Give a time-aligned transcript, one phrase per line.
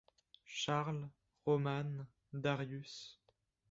[0.61, 1.11] Charles,
[1.45, 3.19] Romane, Darius.